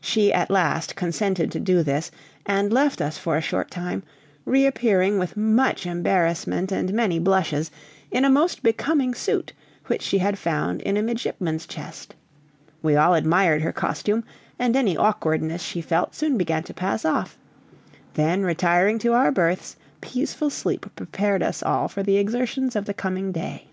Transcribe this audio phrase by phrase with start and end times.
[0.00, 2.10] She at last consented to do this,
[2.46, 4.02] and left us for a short time,
[4.46, 7.70] reappearing with much embarrassment and many blushes,
[8.10, 9.52] in a most becoming suit,
[9.86, 12.14] which she had found in a midshipman's chest.
[12.82, 14.24] We all admired her costume,
[14.58, 17.36] and any awkwardness she felt soon began to pass off;
[18.14, 22.94] then retiring to our berths, peaceful sleep prepared us all for the exertions of the
[22.94, 23.66] coming day.